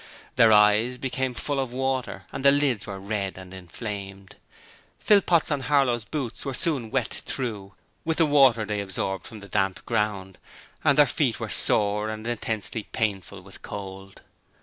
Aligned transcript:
Their 0.35 0.51
eyes 0.51 0.97
became 0.97 1.35
full 1.35 1.59
of 1.59 1.71
water 1.73 2.25
and 2.31 2.43
the 2.43 2.49
lids 2.49 2.87
were 2.87 2.99
red 2.99 3.37
and 3.37 3.53
inflamed. 3.53 4.35
Philpot's 4.97 5.51
and 5.51 5.61
Harlow's 5.65 6.05
boots 6.05 6.43
were 6.43 6.55
soon 6.55 6.89
wet 6.89 7.13
through, 7.23 7.75
with 8.03 8.17
the 8.17 8.25
water 8.25 8.65
they 8.65 8.81
absorbed 8.81 9.27
from 9.27 9.41
the 9.41 9.47
damp 9.47 9.85
ground, 9.85 10.39
and 10.83 10.97
their 10.97 11.05
feet 11.05 11.39
were 11.39 11.49
sore 11.49 12.09
and 12.09 12.25
intensely 12.25 12.87
painful 12.91 13.41
with 13.41 13.61
cold. 13.61 14.23